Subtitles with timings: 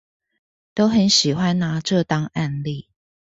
[0.73, 2.89] 都很喜歡拿這當案例